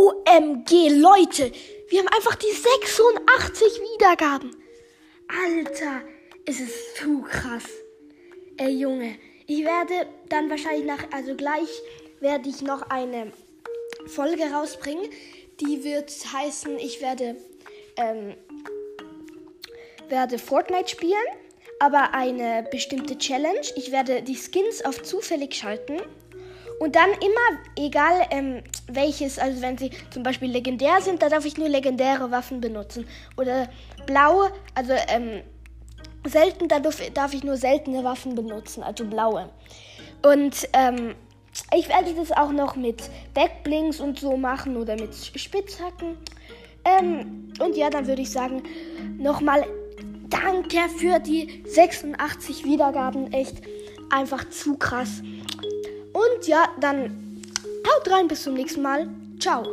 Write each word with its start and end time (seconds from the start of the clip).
OMG, 0.00 0.88
Leute. 0.98 1.52
Wir 1.90 1.98
haben 1.98 2.08
einfach 2.08 2.34
die 2.36 2.50
86 2.50 3.82
Wiedergaben. 3.82 4.56
Alter, 5.28 6.00
es 6.46 6.58
ist 6.58 6.96
zu 6.96 7.20
krass. 7.20 7.64
Ey, 8.56 8.70
Junge. 8.70 9.16
Ich 9.46 9.62
werde 9.62 10.08
dann 10.30 10.48
wahrscheinlich 10.48 10.86
nach, 10.86 11.04
also 11.12 11.34
gleich 11.34 11.68
werde 12.20 12.48
ich 12.48 12.62
noch 12.62 12.80
eine 12.88 13.32
Folge 14.06 14.44
rausbringen. 14.44 15.10
Die 15.60 15.84
wird 15.84 16.10
heißen, 16.32 16.78
ich 16.78 17.02
werde, 17.02 17.36
ähm, 17.98 18.34
werde 20.08 20.38
Fortnite 20.38 20.88
spielen, 20.88 21.28
aber 21.78 22.14
eine 22.14 22.66
bestimmte 22.70 23.18
Challenge. 23.18 23.66
Ich 23.76 23.92
werde 23.92 24.22
die 24.22 24.36
Skins 24.36 24.82
auf 24.82 25.02
zufällig 25.02 25.54
schalten. 25.54 26.00
Und 26.80 26.96
dann 26.96 27.10
immer, 27.10 27.60
egal 27.76 28.26
ähm, 28.30 28.62
welches, 28.86 29.38
also 29.38 29.60
wenn 29.60 29.76
sie 29.76 29.90
zum 30.08 30.22
Beispiel 30.22 30.50
legendär 30.50 31.02
sind, 31.02 31.20
da 31.20 31.28
darf 31.28 31.44
ich 31.44 31.58
nur 31.58 31.68
legendäre 31.68 32.30
Waffen 32.30 32.62
benutzen. 32.62 33.06
Oder 33.36 33.68
blaue, 34.06 34.50
also 34.74 34.94
ähm, 35.08 35.42
selten, 36.26 36.68
da 36.68 36.80
darf, 36.80 37.02
darf 37.12 37.34
ich 37.34 37.44
nur 37.44 37.58
seltene 37.58 38.02
Waffen 38.02 38.34
benutzen, 38.34 38.82
also 38.82 39.04
blaue. 39.04 39.50
Und 40.22 40.70
ähm, 40.72 41.14
ich 41.76 41.90
werde 41.90 42.14
das 42.14 42.32
auch 42.32 42.50
noch 42.50 42.76
mit 42.76 43.10
Backblinks 43.34 44.00
und 44.00 44.18
so 44.18 44.38
machen 44.38 44.78
oder 44.78 44.94
mit 44.94 45.14
Spitzhacken. 45.14 46.16
Ähm, 46.86 47.52
und 47.58 47.76
ja, 47.76 47.90
dann 47.90 48.06
würde 48.06 48.22
ich 48.22 48.30
sagen, 48.30 48.62
nochmal 49.18 49.66
danke 50.30 50.78
für 50.96 51.18
die 51.18 51.62
86 51.66 52.64
Wiedergaben. 52.64 53.34
Echt 53.34 53.56
einfach 54.08 54.48
zu 54.48 54.78
krass. 54.78 55.22
Ja, 56.46 56.68
dann 56.80 57.10
haut 57.86 58.10
rein, 58.10 58.28
bis 58.28 58.42
zum 58.42 58.54
nächsten 58.54 58.82
Mal. 58.82 59.08
Ciao. 59.38 59.64